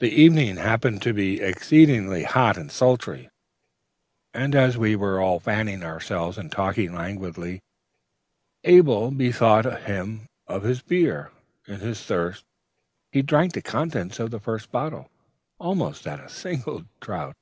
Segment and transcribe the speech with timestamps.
[0.00, 3.30] The evening happened to be exceedingly hot and sultry;
[4.34, 7.62] and, as we were all fanning ourselves and talking languidly,
[8.64, 11.30] Abel bethought him of his beer.
[11.66, 12.44] In his thirst,
[13.12, 15.10] he drank the contents of the first bottle,
[15.58, 17.34] almost at a single draught.